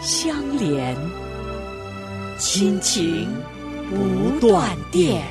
[0.00, 0.96] 相连，
[2.38, 3.28] 亲情
[3.90, 5.24] 不断电。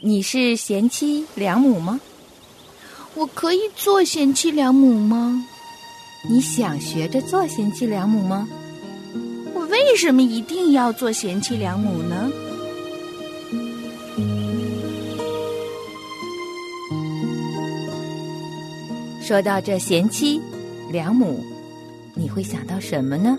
[0.00, 1.98] 你是贤妻良母吗？
[3.16, 5.44] 我可以做贤妻良母吗？
[6.30, 8.48] 你想学着做贤妻良母吗？
[9.52, 12.30] 我为什么一定要做贤妻良母呢？
[19.26, 20.38] 说到这贤妻
[20.90, 21.42] 良母，
[22.12, 23.38] 你会想到什么呢？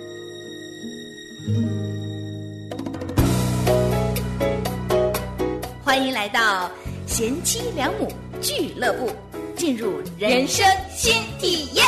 [5.83, 6.71] 欢迎来到
[7.05, 9.11] 贤妻良母俱乐部，
[9.55, 11.85] 进入人生新体验。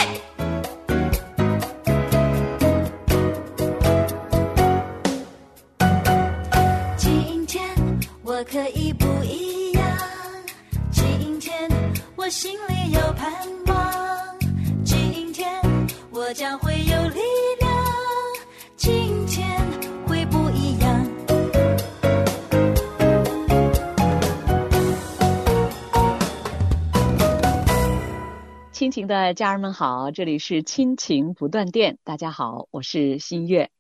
[28.78, 31.98] 亲情的家人们好，这里是亲情不断电。
[32.04, 33.72] 大家好，我是新月。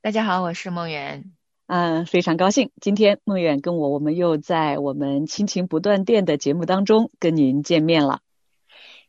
[0.00, 1.36] 大家好，我是梦圆。
[1.68, 8.18] 嗯，非常高兴，今天梦远跟我，我们又在我们亲情不断电的节目当中跟您见面了。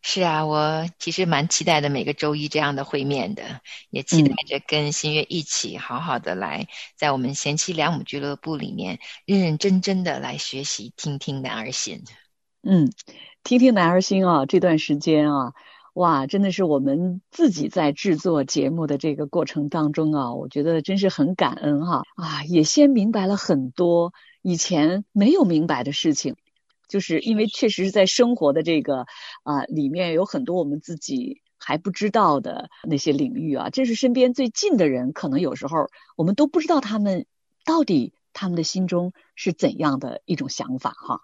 [0.03, 12.03] 是啊，我其实蛮期待的每个周一这样的会面的，也期待着跟新月一起好好的来，在我们贤妻良母俱乐部里面认认真真的来学习，听听男儿心。
[12.61, 12.91] 嗯，
[13.49, 15.53] 听听男儿心啊，这段时间啊，
[15.95, 26.35] 哇，真的是我们自己在制作节目的这个过程当中啊，我觉得真是很感恩哈啊，也先明白了很多以前没有明白的事情，
[26.87, 29.07] 就是因为确实是在生活的这个
[29.41, 37.25] 啊里面有很多我们自己还不知道的那些领域啊，这是身边最近的人，可能有时候我们都不知道他们
[37.65, 41.21] 到底他们的心中是怎样的一种想法哈。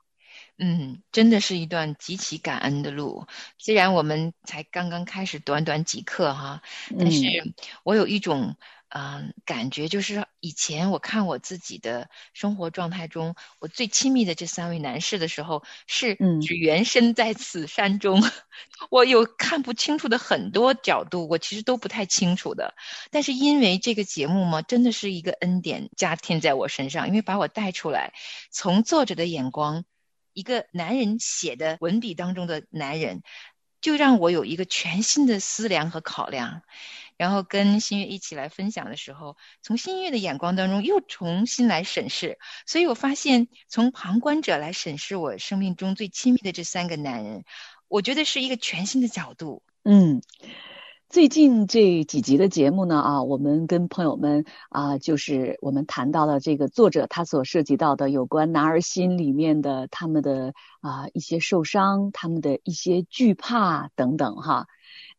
[0.57, 3.27] 嗯，真的是一段极其感恩的路。
[3.57, 6.61] 虽然我们才刚刚开始短短几课哈，
[6.97, 8.55] 但是我有一种
[8.87, 18.23] 嗯感觉，就是以前我看我自己的生活状态中，我最亲密的这三位男士的时候，是只缘身在此山中。
[18.89, 22.75] 我有看不清楚的很多角度，我其实都不太清楚的。
[23.11, 28.13] 但是因为这个节目嘛，真的是一个恩典加添在我身上，因为把我带出来，
[28.51, 29.83] 从作者的眼光。
[30.35, 33.23] 一个男人写的文笔当中的男人，
[33.81, 36.61] 就让我有一个全新的思量和考量，
[37.17, 42.37] 然后跟新月一起来分享的时候，从新月的眼光当中又重新来审视，
[42.67, 47.45] 所以我发现从旁观者来审视我生命中最亲密的这三个男人，
[47.87, 49.63] 我觉得是一个全新的角度。
[49.83, 50.21] 嗯。
[51.15, 64.67] 最近这几集的节目呢，啊，我们跟朋友们啊，就是我们谈到了这个作者他所涉及到的有关男儿心里面的他们的啊一些受伤，他们的一些惧怕等等哈。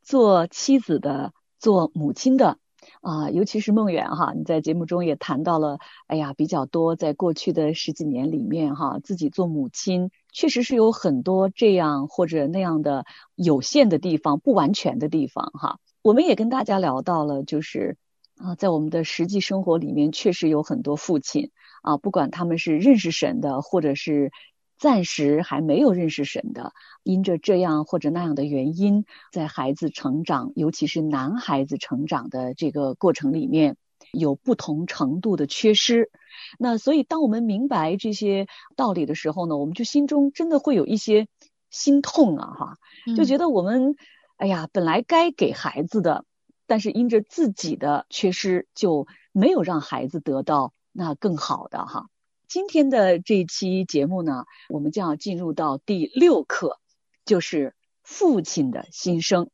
[0.02, 2.58] 做妻子的，做母亲的
[3.00, 15.78] 啊，尤其是梦远哈，你在节目中也谈到了，哎呀，比较多在过去的十几年里面哈，自己做母亲确实是有很多这样或者那样的有限的地方，不完全的地方哈。
[16.06, 17.96] 我们也跟大家聊到了，就是
[18.36, 21.50] 啊，在我们的实际生活里面，确实有很多父亲
[21.82, 24.30] 啊，不管他们是认识神的，或者是
[24.78, 26.72] 暂时还没有认识神的，
[27.02, 33.76] 因着这样或者那样的原因，在孩子成长，尤其是男孩子成长的这个过程里面，
[34.12, 36.12] 有不同程度的缺失。
[36.56, 41.26] 那所以，当我们明白这些道理的时候呢，我们就心中真的会有一些
[41.68, 42.76] 心痛啊，哈，
[43.16, 43.96] 就觉得我们。
[44.36, 46.26] 哎呀，本来该给孩子的，
[46.66, 52.10] 但是因着自己的缺失，就没有让孩子得到那更好的哈。
[52.46, 56.78] 今天的这一期节目呢，我们将要进入到第六课，
[57.24, 59.48] 就是父亲的心声。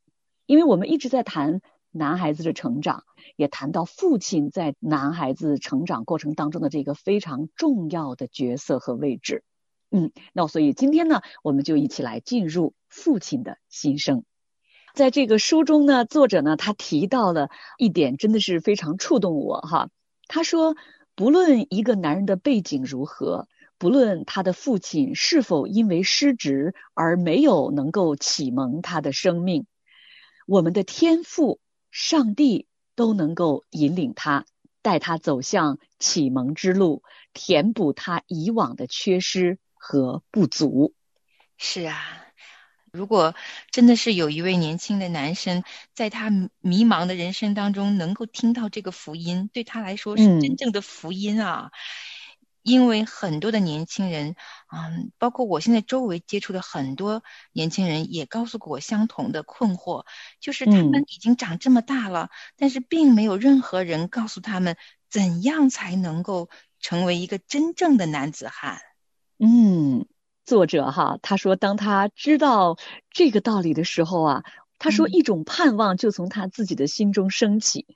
[0.46, 1.60] 因为我们一直在谈
[1.92, 3.04] 男孩子的成长，
[3.36, 9.44] 也谈到父亲在男孩子成长过程当中的这个非常重要的角色和位置。
[9.92, 14.24] 嗯，那所以今天呢，我们就一起来进入父亲的心声。
[14.94, 17.48] 在这个书中呢，作者呢他提到了
[17.78, 19.88] 一点，真的是非常触动我哈。
[20.28, 20.76] 他说，
[21.14, 23.48] 不论一个男人的背景如何，
[23.78, 29.66] 不论他的父亲是否因为失职而没有能够启蒙他的生命，
[30.46, 31.60] 我们的天赋
[31.90, 34.46] 上帝都能够引领他，
[34.82, 37.02] 带他走向启蒙之路，
[37.32, 39.58] 填补他以往的缺失。
[39.84, 40.94] 和不足，
[41.58, 41.98] 是啊。
[42.92, 43.34] 如果
[43.70, 46.28] 真的是有一位年轻的男生，在他
[46.60, 51.70] 迷茫的人生当中，能够听到这个福音，对他来说是真正的福音啊。
[52.62, 54.36] 因为很多的年轻人，
[54.70, 60.04] 嗯，包括我现在周围接触的很多年轻人，也告诉过我相同的困惑，
[60.38, 62.28] 就是他们已经长这么大了，
[62.58, 64.76] 但是并没有任何人告诉他们，
[65.08, 68.82] 怎样才能够成为一个真正的男子汉。
[69.38, 70.06] 嗯，
[70.44, 72.76] 作者哈，他说，当他知道
[73.10, 74.42] 这个道理的时候啊，
[74.78, 77.86] 他说一种盼望就从他自己的心中升起。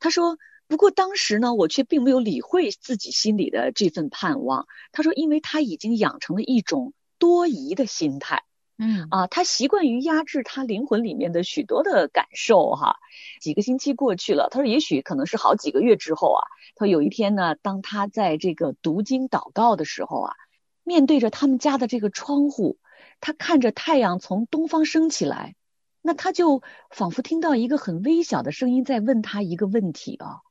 [0.00, 0.36] 他说，
[0.66, 4.66] 不过当时呢，我却并没有理会自己心里的这份盼望。
[4.90, 8.42] 他说，因为他已经养成了一种多疑的心态。
[8.76, 12.96] 嗯啊，他习惯于压制他灵魂里面的许多的感受哈。
[13.40, 16.42] 几个星期过去了，他说，也许可能是好几个月之后啊，
[16.74, 20.34] 他有一天呢，当他在这个读经祷告的时候啊。
[20.84, 22.78] 面对着他们家的这个窗户，
[23.20, 25.56] 他看着太阳从东方升起来，
[26.02, 30.42] 那他就仿佛听到一个很微小的声音在问他一个问题啊：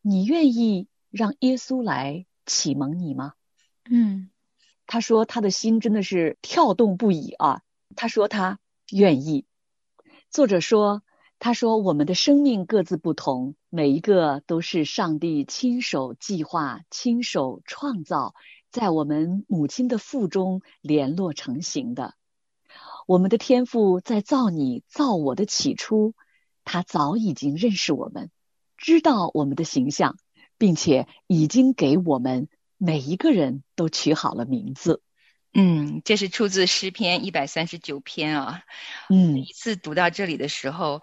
[0.00, 3.34] 你愿意让耶稣来启蒙你吗？
[3.90, 4.30] 嗯，
[4.86, 7.62] 他说他的心真的是跳动不已啊。
[7.96, 8.58] 他说他
[8.90, 9.44] 愿意。
[10.30, 11.02] 作者说，
[11.38, 18.34] 他说我们的生命各自不同，每一个都是上帝亲手计划、亲手创造。
[18.70, 22.14] 在我们母亲的腹中联络成型的，
[23.06, 26.14] 我们的天赋在造你造我的起初，
[26.64, 28.30] 他早已经认识我们，
[28.76, 30.16] 知道我们的形象，
[30.56, 35.02] 并且已经给我们每一个人都取好了名字。
[35.52, 38.62] 嗯，这是出自诗篇一百三十九篇啊。
[39.08, 41.02] 嗯，一次读到这里的时候，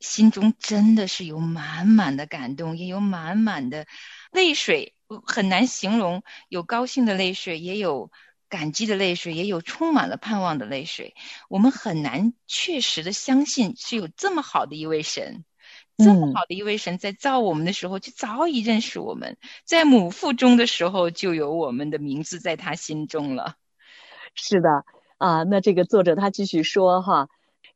[0.00, 3.86] 心中真的是有满满的感动，也有满满的
[4.30, 4.94] 泪水。
[5.26, 8.10] 很难形容，有高兴的泪水，也有
[8.48, 11.14] 感激的泪水，也有充满了盼望的泪水。
[11.48, 15.44] 我们很难确实的相信是有这么好的一位神，
[15.98, 23.56] 这么好的一位神，在造我们的时候就早已认识我们，在母腹中的时候就有我们的名字在他心中了。
[24.34, 24.84] 是的
[25.18, 27.28] 啊，那这个作者他继续说哈，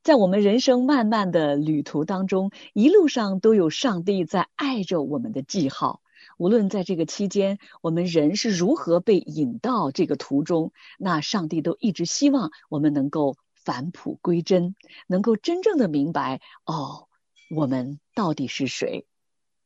[0.02, 6.00] 在我们人生漫漫的旅途当中，一路上都有上帝在爱着我们的记号。
[6.38, 14.74] 无论在这个期间，我们人是如何被引到这个途中，那上帝都一直希望我们能够返璞归真，
[15.06, 17.08] 能够真正的明白哦，
[17.50, 19.06] 我们到底是谁？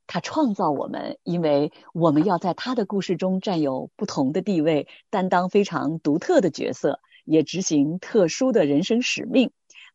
[0.06, 9.50] 他创造我们，因为我们要在他的故事中占有不同的地位，担当非常独特的角色，也执行特殊的人生使命。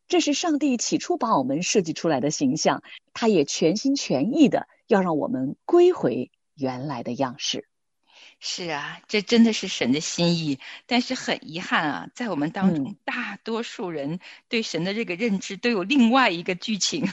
[0.07, 2.83] 这是上帝起初把我们设计出来的形象，
[3.13, 6.29] 他也全心全意的要让我们归回。
[6.55, 7.67] 原来的样式，
[8.39, 10.59] 是啊，这真的是神的心意。
[10.85, 14.19] 但是很遗憾啊，在我们当中，大多数人
[14.49, 17.11] 对神的这个认知都有另外一个剧情。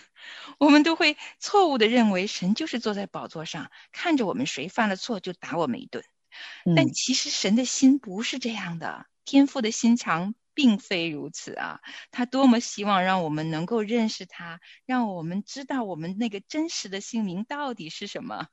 [0.59, 6.05] 我们都会错误的认为神就是坐在宝座上，看着我们谁犯了错就打我们一顿。
[6.77, 11.81] 但其实神的心不是这样的，天父的心肠并非如此啊。
[12.11, 18.49] 他多么希望让我们能够认识他，让我们知道我们那个真实的姓名到底是什么。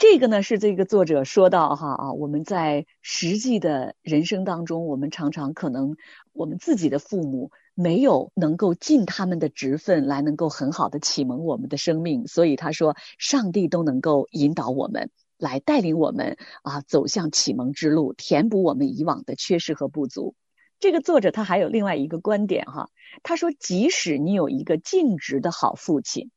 [0.00, 5.94] 这个呢是这个作者说到哈啊，我们在实际的人生当中，我们常常可能
[6.32, 20.34] 我们自己的父母没有能够尽他们的职分来能够很好的启蒙我们的生命，所以他说上帝都能够引导我们来带领我们啊走向启蒙之路，填补我们以往的缺失和不足。
[20.78, 22.88] 这个作者他还有另外一个观点哈，
[23.22, 26.30] 他说即使你有一个尽职的好父亲。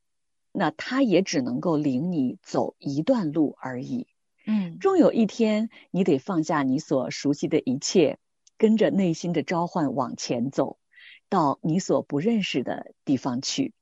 [0.56, 4.06] 那他也只能够领你走一段路而已，
[4.46, 8.20] 嗯，终有一天你得放下你所熟悉的一切，
[8.60, 10.78] 跟着内心的召唤往前走，
[11.28, 13.74] 到你所不认识的地方去。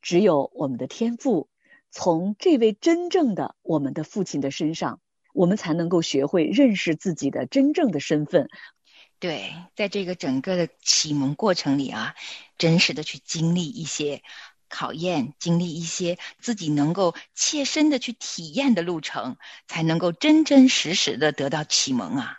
[0.00, 1.48] 只有我们的天赋，
[1.90, 5.00] 从这位真正的我们的父亲的身上，
[5.34, 8.48] 我们才能够学会认识自己的真正的身份。
[9.18, 12.14] 对，在这个整个的启蒙过程里啊，
[12.56, 14.22] 真实的去经历一些。
[14.68, 22.38] 考验，经历一些自己能够切身的去体验的路程，才能够真真实实的得到启蒙啊。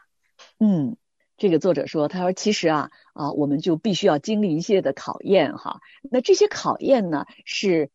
[0.59, 0.97] 嗯，
[1.37, 5.81] 这个作者说，他说其实啊啊，我们就必须要经历一些的考验哈。
[6.09, 7.91] 那这些考验呢，是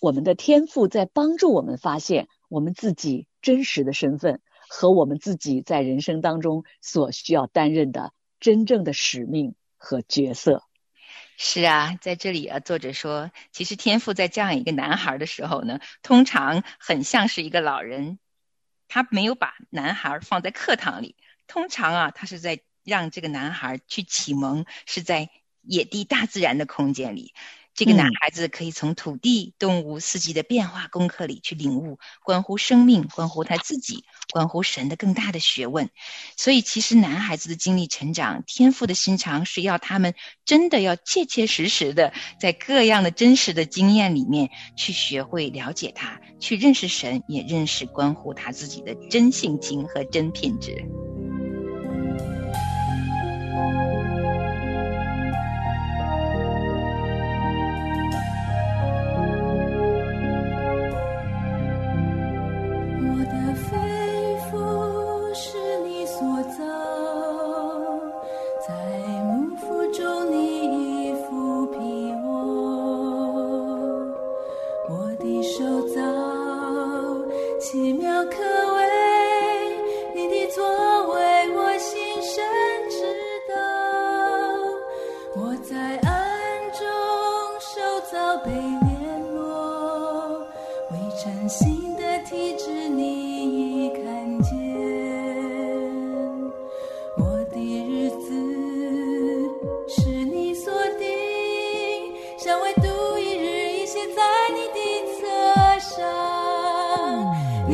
[0.00, 10.62] 我们的天赋在帮助我们发现我们自己真实的身份和我们自己在人生当中所需要担任的真正的使命和角色。
[11.36, 18.18] 是啊，在这里啊，作者说，其实天赋在这样一个男孩的时候呢，通常很像是一个老人，
[18.88, 25.28] 他没有把男孩放在课堂里，通常啊，他是在让这个男孩去启蒙，是在
[25.62, 27.34] 野地大自然的空间里。
[27.74, 35.90] 这个男孩子可以从土地、动物、四季的变化功课里去领悟关乎生命、关乎他自己、关乎神的更大的学问。
[36.36, 40.14] 所以，其实男孩子的经历成长、天赋的心肠，是要他们
[40.44, 50.84] 真的要切切实实的在各样的真实的经验里面去学会了解他，去认识神，也认识关乎他自己的真性情和真品质。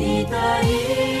[0.01, 1.20] 你的意。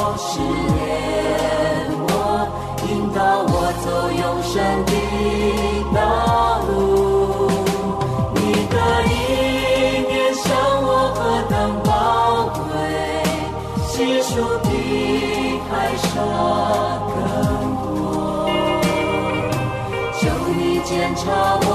[21.23, 21.29] 查
[21.61, 21.69] 我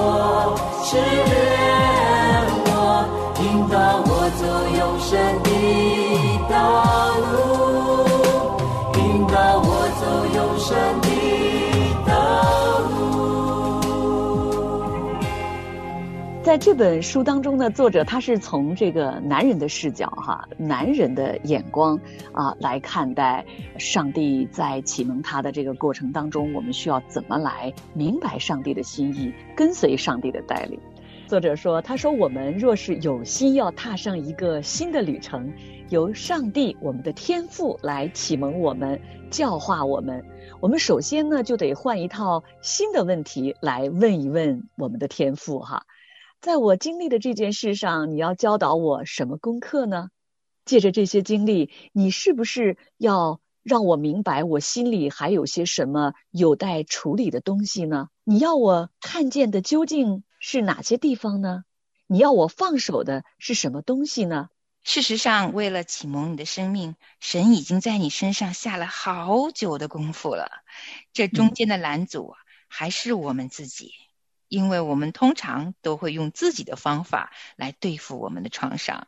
[0.82, 1.30] 失恋
[2.66, 2.70] 我
[3.38, 3.74] 引导
[4.08, 4.10] 我
[4.40, 4.42] 走
[4.76, 5.08] 永生
[5.44, 5.48] 的
[6.50, 6.54] 道
[7.30, 7.34] 路
[8.98, 10.02] 引导我走
[10.34, 10.68] 永生
[11.02, 11.06] 的
[16.46, 21.98] 在这本书当中呢，作者他是从这个男人的视角，哈，男人的眼光
[22.30, 23.44] 啊来看待
[23.80, 30.78] 上帝在启蒙他的这个过程当中，我们需要怎么来明白上帝的心意，跟随上帝的带领。
[31.26, 35.52] 作者说：“他说我们若是有心要踏上一个新的旅程，
[35.88, 39.00] 由上帝我们的天赋来启蒙我们、
[39.32, 40.24] 教化我们，
[40.60, 45.84] 我们首先呢就得换一套新的问题来问一问我们的天赋哈。
[46.40, 50.10] 在我经历的这件事上，你要教导我什么功课呢？
[50.64, 58.08] 借着这些经历，你是不是要让我明白我心里还有些什么有待处理的东西呢？
[58.24, 61.64] 你要我看见的究竟？”是哪些地方呢？
[62.06, 64.48] 你要我放手的是什么东西呢？
[64.84, 70.48] 事实上，为了启蒙你的生命，神已经在你身上下了好久的功夫了。
[71.12, 72.34] 这中间的拦阻
[72.68, 73.90] 还是我们自己，
[74.48, 79.06] 因为我们通常都会用自己的方法来对付我们的创伤。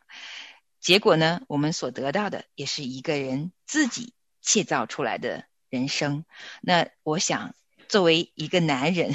[0.79, 6.25] 结果呢，我们所得到的也是一个人自己砌造出来的人生。
[6.61, 7.53] 那我想，
[7.87, 9.13] 作为一个男人。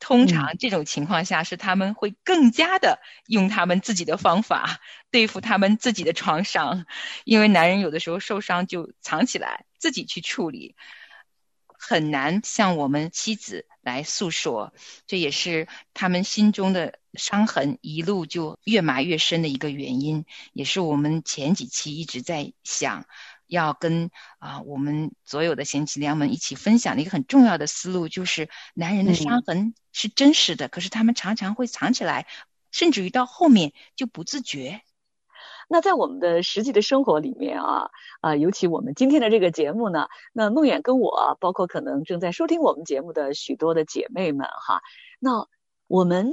[0.00, 4.78] 通常这种情况下是他们会更加的用他们自己的方法
[5.10, 6.86] 对付他们自己的创伤，
[7.24, 10.76] 因为男人有的时候受伤就藏起来，自己去处理，
[11.78, 14.74] 很难向我们妻子来诉说，
[15.06, 23.06] 这也是他们心中的伤痕一路就越埋越深的一个原因，也是我们前几期一直在想。
[23.50, 32.26] 要跟啊，我们所有的贤妻良母一起分享的一个很重要的思路，就是男人的伤痕是真实的，可是他们常常会藏起来，
[32.72, 34.82] 甚至于到后面就不自觉。
[35.68, 44.82] 那在我们的实际的生活里面啊，啊，尤其我们今天的这个节目呢，那梦远跟我，包括可能正在收听我们节目的许多的姐妹们哈，
[45.20, 45.46] 那
[45.86, 46.32] 我们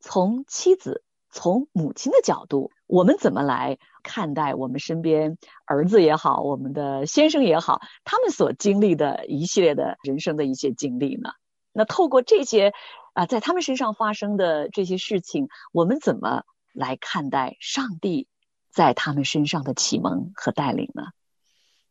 [0.00, 1.02] 从妻子。
[1.30, 11.32] 从母亲的角度，我们怎么来看待我们身边儿子也好，我们的先生也好，他们所经历的一系列的人生的一些经历呢？
[11.74, 12.72] 那透过这些
[13.12, 18.26] 啊，在他们身上发生的这些事情，我们怎么来看待上帝
[18.70, 21.04] 在他们身上的启蒙和带领呢？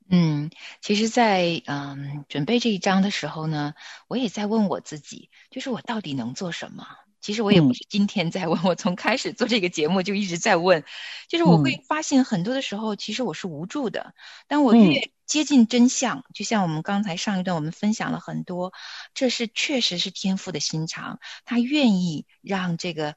[0.09, 3.73] 嗯，其实，在嗯准备这一章的时候呢，
[4.07, 6.87] 我也在问我自己，就是我到底能做什么？
[7.19, 10.85] 其实我也不是今天在问，我从开始做这个节目就一直在问，
[11.27, 14.13] 就是我会发现很多的时候，其实我是无助的。
[14.47, 18.71] 当我越接近真相，就像我们刚才上一段我们分享了很多，
[19.13, 23.15] 这是确实是天赋的心肠，他愿意让这个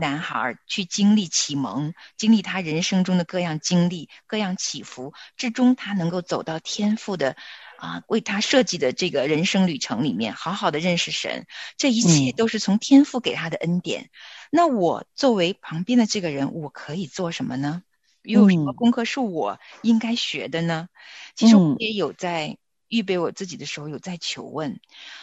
[0.00, 7.36] 男孩去经历启蒙，经历他人生中的各样经历、各样起伏，最终他能够走到天赋的。
[7.80, 11.46] 啊，为他设计的这个人生旅程里面，好好的认识神，
[11.78, 14.10] 这一切都是从天赋给他的恩典。
[14.50, 17.82] 那我作为旁边的这个人，我可以做什么呢？
[18.22, 20.88] 又有什么功课是我应该学的呢？
[21.34, 22.58] 其实我也有在
[22.90, 24.80] 预备我自己的时候，有在求问。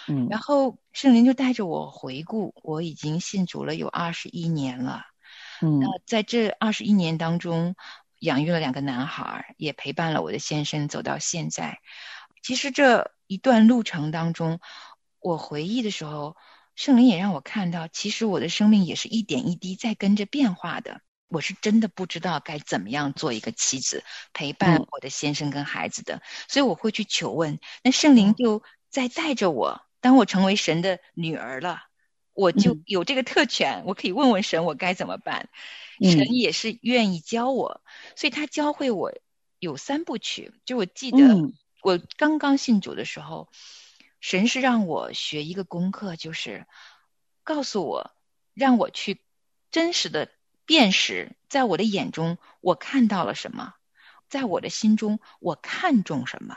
[0.08, 5.04] 嗯，然后圣灵就带着我回顾，我已经信主了有二十一年了。
[5.62, 7.76] 嗯，那在这二十一年当中，
[8.20, 11.80] 养育了两个男孩，也陪伴了我的先生走到现在。
[12.42, 14.60] 其实这一段路程当中，
[15.20, 16.38] 我回忆的时候，
[16.76, 21.02] 圣灵也让我看到，其实我的生命也是一点一滴在跟着变化的。
[21.28, 27.60] 我是真的不知道该怎么样做一个妻子，陪伴我的先生跟孩子的，所以我会去求问。
[27.84, 31.82] 那圣灵就在带着我，当我成为神的女儿了，
[32.34, 35.50] 我就有这个特权，我可以问问神我该怎么办。
[36.02, 37.82] 神也是愿意教我，
[38.16, 39.12] 所以他教会我
[39.60, 41.18] 有三部曲，就我记得。
[41.84, 43.50] 我刚刚信主的时候，
[44.20, 46.66] 神是让我学一个功课，就是
[47.44, 48.12] 告诉我，
[48.56, 49.22] 让我去
[49.72, 50.30] 真实的
[50.68, 53.74] 辨识，在我的眼中我看到了什么，
[54.30, 56.56] 在我的心中我看重什么。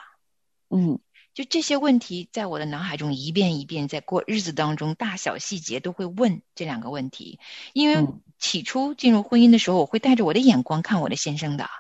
[0.69, 1.01] 嗯，
[1.33, 7.41] 就这些问题，在我的脑海中一遍一遍，在过日子当中，大小细节都会问这两个问题。
[7.73, 8.07] 因为
[8.39, 11.71] 起初进入婚姻的时候，我会带着我的眼光看我的先生的，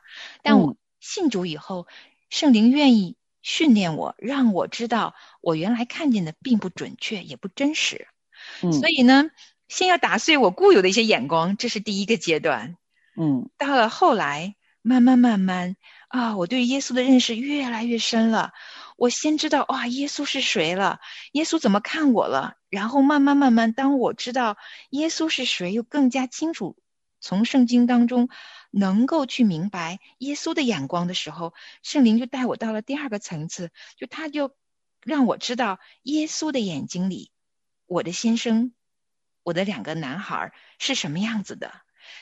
[0.43, 1.87] 但我信主以后，
[2.31, 3.17] 圣灵愿意。
[3.43, 8.07] 训练我，让我知道我原来看见的并不准确，也不真实。
[8.63, 9.31] 嗯，所以呢，
[9.71, 12.77] 先要打碎我固有的一些眼光，这是第一个阶段。
[13.17, 15.77] 嗯，到了后来，慢慢慢慢
[16.09, 18.53] 啊，我对耶稣的认识越来越深了。
[18.97, 20.99] 我先知道哇，耶稣是谁了，
[21.33, 24.57] 耶稣怎么看我了，然后慢慢慢慢，当我知道
[24.91, 26.77] 耶稣是谁，又更加清楚
[27.21, 28.29] 从圣经当中。
[28.73, 34.55] 能够去明白耶稣的眼光的时候，圣灵就带我到了第二个层次，就他就
[35.03, 37.33] 让我知道耶稣的眼睛里，
[37.87, 38.73] 我的先生，
[39.43, 41.73] 我的两个男孩是什么样子的。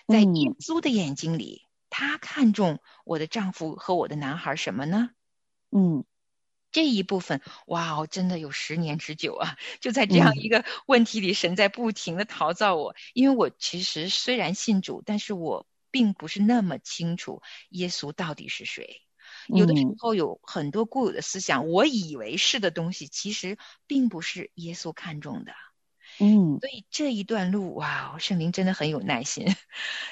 [0.06, 5.10] 在耶稣的眼睛里，他看中我的丈夫和我的男孩什么呢？
[5.70, 6.04] 嗯，
[6.70, 9.56] 这一部分，哇哦，真的有十年之久啊！
[9.80, 12.94] 就在这样一个问题里，神在不停的陶造我。
[13.14, 19.02] 因为我其实虽然信主，但是我并不是那么清楚耶稣到底是谁。
[19.46, 25.52] 有的时候有很多固有的思想，我以为是的东西，其实并不是耶稣看中的。
[26.20, 29.54] 嗯，所以这一段路，哇，圣灵真的很有耐心，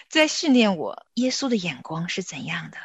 [0.09, 2.79] 在训练我耶稣的眼光是怎样的。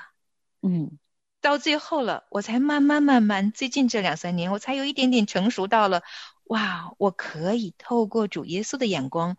[0.62, 0.98] 嗯，
[1.40, 6.02] 到最后了，我才慢慢慢慢，最近这两三年，我才有一点点成熟到了，
[6.46, 9.38] 哇，我可以透过主耶稣的眼光，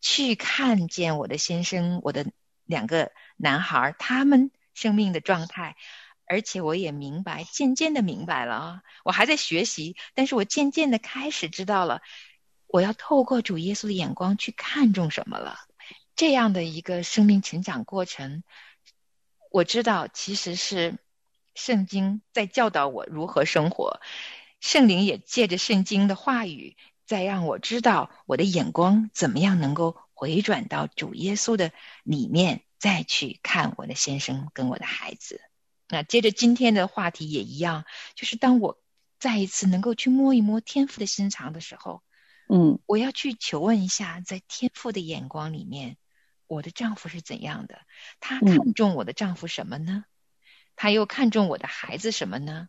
[0.00, 2.26] 去看见我的先生，我的
[2.64, 5.76] 两个男孩，他们生命的状态。
[6.30, 8.82] 而且我也明白，渐渐的明白了啊！
[9.02, 12.02] 我还在学习，但是我渐渐的开始知道了，
[12.68, 15.58] 我要透过主耶稣的眼光去看重什么了。
[16.14, 18.42] 这样的一个生命成长过程，
[19.50, 20.98] 我知道其实是
[21.54, 24.00] 圣经在教导我如何生活，
[24.60, 26.76] 圣灵也借着圣经的话语，
[27.06, 35.40] 在让我知道我的眼光怎么样能够回转到主耶稣的里面，再去看我的先生跟我的孩子。
[35.88, 38.78] 那接着今天的话题也一样，就是当我
[39.20, 42.02] 再一次能够去摸一摸天赋的心肠的时候，
[42.48, 45.96] 嗯，我要去求问一下，在天父的眼光里面，
[46.46, 47.80] 我的丈夫是怎样的？
[48.20, 50.04] 他看重我的丈夫什么呢？
[50.74, 52.68] 他又看重我的孩子什么呢？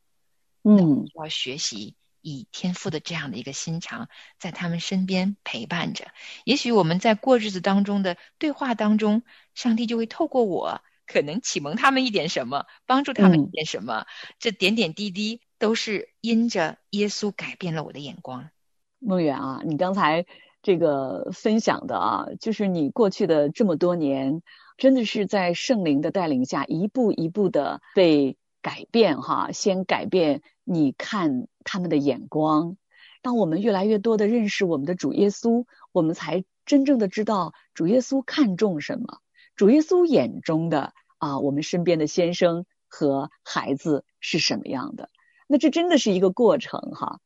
[0.63, 6.11] 嗯，要学习以天父的这样的一个心肠，在他们身边陪伴着。
[6.43, 9.23] 也许我们在过日子当中的对话当中，
[9.55, 10.81] 上帝就会透过我。
[11.05, 14.05] 可能启蒙他们一点什么，帮助他们一点什么，
[14.37, 18.51] 这点点滴滴都是因着耶稣改变了我的眼光。
[18.99, 20.25] 梦远啊，你刚才
[20.61, 24.41] 这个分享的啊，就是你过去的这么多年，
[24.77, 29.51] 真的是在圣灵的带领下，一步一步的被改变哈。
[29.51, 32.75] 先改变你看他们的眼光，
[33.21, 39.19] 当我们越来越多的认识我们的主耶稣，我们才真正的知道主耶稣看重什么。
[39.55, 45.09] 主耶稣眼中的啊，我们身边的先生和孩子是什么样的？
[45.47, 47.19] 那这真的是一个过程哈。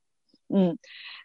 [0.49, 0.77] 嗯，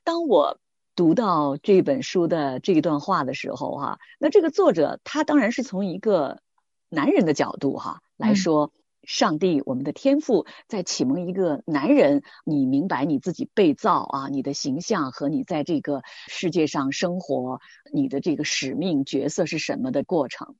[0.08, 0.58] 当我
[0.96, 6.40] 读到这本书的这一段话的时候哈，那这个作者他当然是从一个
[6.88, 17.60] 男人的角度哈来说，上帝我们的天赋在启蒙一个男人，你明白你自己被造啊，你的形象和你在这个世界上生活，
[17.92, 20.56] 你的这个使命角色是什么的过程。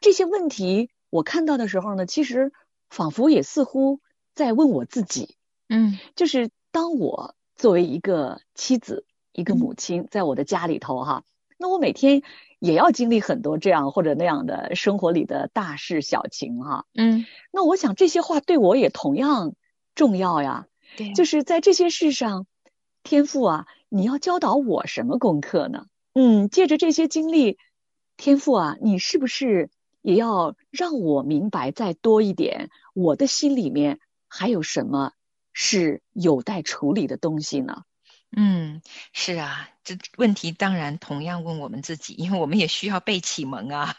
[0.00, 2.54] 这些问题我看到的时候呢，其实
[2.88, 4.00] 仿佛也似乎
[4.34, 5.36] 在问我自己，
[5.68, 11.24] 嗯，就是当我作为一个妻子、一个母亲，在我的家里头哈，
[11.58, 12.22] 那我每天
[12.58, 19.52] 也要经历很多这样或者那样的生活里的大事小情哈，嗯，那我想这些话对我也同样
[19.94, 22.46] 重要呀，对，就是在这些事上，
[23.02, 25.86] 天赋啊，你要教导我什么功课呢？
[26.14, 27.58] 嗯，借着这些经历。
[28.20, 29.70] 天赋啊，你是不是
[30.02, 32.68] 也要让我明白再多一点？
[32.92, 35.12] 我的心里面还有什么
[35.60, 37.82] 是有待处理的东西呢？
[38.36, 38.80] 嗯，
[39.12, 43.96] 是啊，这问题当然同样问我们自己，因为我们也需要被启蒙啊。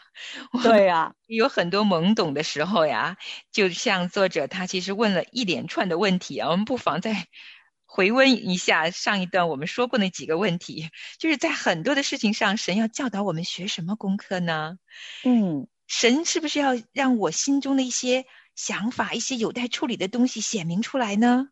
[0.64, 3.18] 对呀，有很多懵懂的时候呀，
[3.52, 7.26] 就像作者他其实问了一连串的问题啊，我们不妨再。
[7.92, 14.78] 回温一下上一段我们说过那几个问题，就是在很多的事情上，神要教导我们学什么功课呢？
[15.24, 21.48] 嗯，神是不是要让我心中的一些想法、一些有待处理的东西显明出来呢？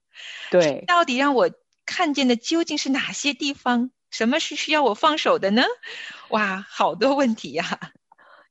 [0.50, 1.50] 对，到底让我
[1.87, 3.90] 看见的究竟是哪些地方？
[4.11, 5.62] 什么是需要我放手的呢？
[6.30, 7.92] 哇，好多问题呀！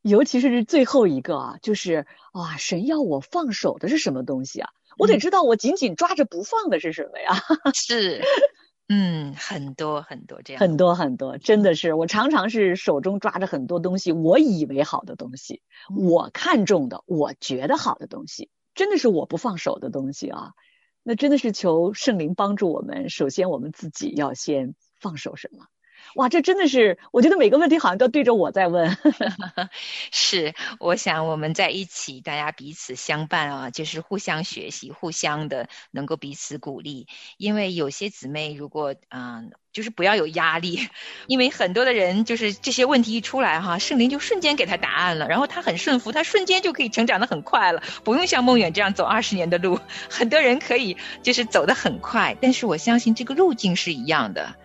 [0.04, 4.70] 尤其是最后一个啊，就是哇，神要我放手的是什么东西啊？
[4.98, 7.44] 我得知道我紧紧抓着不放的是什么呀？
[7.74, 8.24] 是，
[8.90, 15.62] 嗯，很多很多这样，很多很多，真的是我常常是手中抓着很多东西，我以为好的东西，
[15.94, 20.54] 我看中的，我觉得好的东西，真的是我不放手的东西啊！
[21.04, 25.66] 那真的是求圣灵帮助我们，首先我们自己要先放手什么。
[26.16, 28.98] 哇，这真的是，我觉得每个问题好像都对着我在问。
[30.12, 37.08] 是，我想我们在一起，大家彼此相伴啊，就是互相学习，互相的能够彼此鼓励。
[37.38, 40.88] 因为有些姊妹，如果嗯，就是不要有压力，
[41.28, 49.80] 因为很多的人就是这些问题一出来哈，圣灵就瞬间给他答案了，然后他很顺服，他瞬间就可以成长的很快了，不用像梦远这样走二十年的路。
[50.10, 54.56] 很多人可以就是走得很快，但是我相信这个路径是一样的。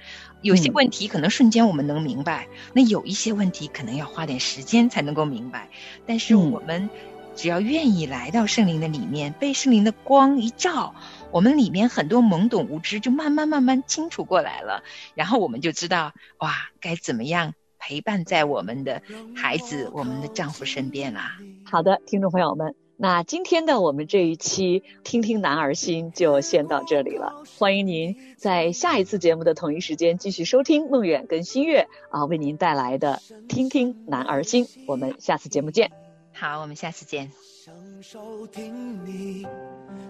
[0.43, 5.69] 有些问题可能瞬间我们能明白，那有一些问题可能要花点时间才能够明白。
[6.07, 6.91] 但是我们
[7.35, 10.95] 只要愿意来到圣灵的里面，被圣灵的光一照，
[11.31, 14.83] 我们里面很多懵懂无知就慢慢慢慢清楚过来了，
[15.15, 19.03] 然后我们就知道哇，该怎么样陪伴在我们的
[19.37, 21.39] 孩子、我们的丈夫身边啦。
[21.65, 22.82] 好的，听众朋友们。
[23.03, 27.43] 那今天的我们这一期《听听男儿心》就先到这里了。
[27.59, 34.67] 欢迎您在下一次节目的同一时间继续收听梦远跟新月啊为您带来的《听听男儿心》。
[34.87, 35.91] 我们下次节目见。
[36.33, 37.29] 好，我们下次见。
[37.65, 39.45] 享受听你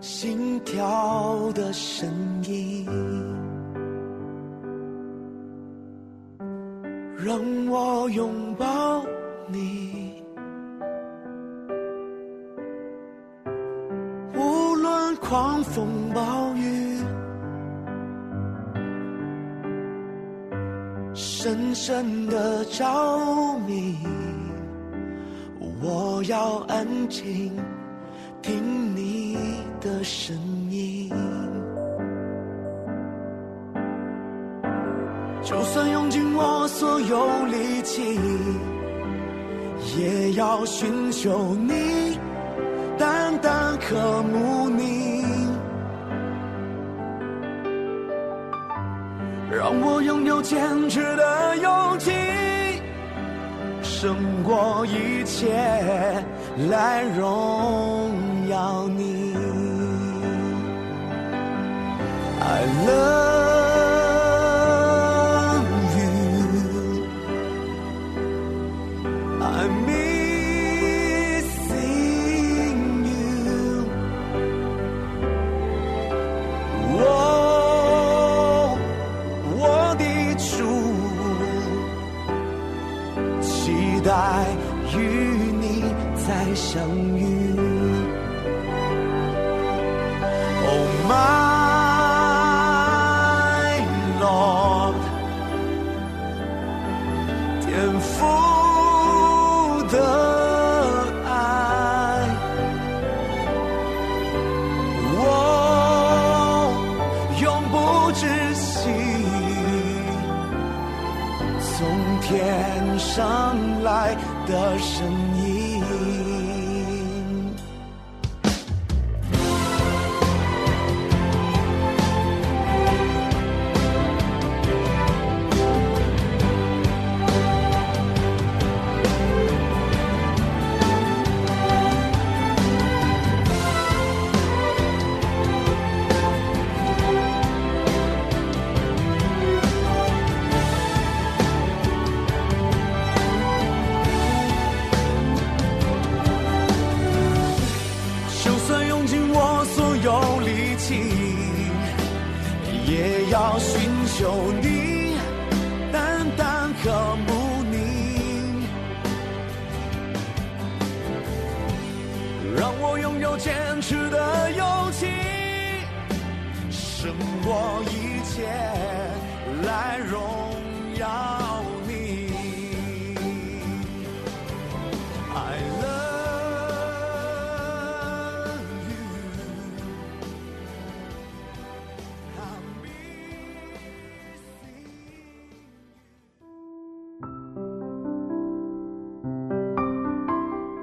[0.02, 2.10] 心跳的声
[2.44, 2.86] 音，
[7.16, 9.02] 让我拥抱
[9.48, 10.11] 你。
[15.32, 16.98] 狂风暴雨，
[21.14, 23.96] 深深的着迷。
[25.80, 27.50] 我要安静
[28.42, 29.38] 听你
[29.80, 30.36] 的声
[30.68, 31.10] 音，
[35.42, 38.20] 就算用尽我所有力气，
[39.96, 42.18] 也要寻求你，
[42.98, 45.11] 淡淡渴慕你。
[49.72, 52.12] 让我拥有坚持的勇气，
[53.82, 55.48] 胜过一切
[56.68, 58.10] 来荣
[58.50, 59.32] 耀你。
[62.38, 63.31] I love